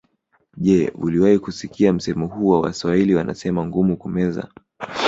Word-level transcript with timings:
Je 0.57 0.89
uliwahi 0.95 1.39
kusikia 1.39 1.93
msemo 1.93 2.27
huu 2.27 2.47
wa 2.49 2.59
Waswahili 2.61 3.15
wanasema 3.15 3.65
ngumu 3.65 3.97
kumeza 3.97 4.47